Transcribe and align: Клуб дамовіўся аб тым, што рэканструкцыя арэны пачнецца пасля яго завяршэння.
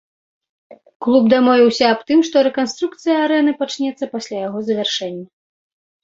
Клуб 1.05 1.25
дамовіўся 1.33 1.85
аб 1.95 1.99
тым, 2.11 2.19
што 2.29 2.35
рэканструкцыя 2.47 3.17
арэны 3.25 3.53
пачнецца 3.59 4.09
пасля 4.15 4.37
яго 4.47 4.59
завяршэння. 4.71 5.25